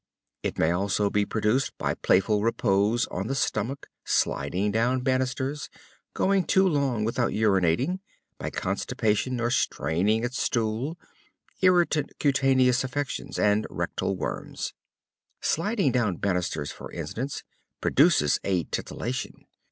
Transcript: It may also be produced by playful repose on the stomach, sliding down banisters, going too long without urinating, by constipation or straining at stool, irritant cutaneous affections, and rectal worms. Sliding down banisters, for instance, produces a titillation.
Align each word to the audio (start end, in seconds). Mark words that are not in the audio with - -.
It 0.41 0.57
may 0.57 0.71
also 0.71 1.11
be 1.11 1.27
produced 1.27 1.77
by 1.77 1.93
playful 1.93 2.41
repose 2.41 3.05
on 3.11 3.27
the 3.27 3.35
stomach, 3.35 3.85
sliding 4.03 4.71
down 4.71 5.01
banisters, 5.01 5.69
going 6.15 6.45
too 6.45 6.67
long 6.67 7.03
without 7.05 7.33
urinating, 7.33 7.99
by 8.39 8.49
constipation 8.49 9.39
or 9.39 9.51
straining 9.51 10.23
at 10.25 10.33
stool, 10.33 10.97
irritant 11.61 12.17
cutaneous 12.17 12.83
affections, 12.83 13.37
and 13.37 13.67
rectal 13.69 14.17
worms. 14.17 14.73
Sliding 15.39 15.91
down 15.91 16.17
banisters, 16.17 16.71
for 16.71 16.91
instance, 16.91 17.43
produces 17.79 18.39
a 18.43 18.63
titillation. 18.63 19.45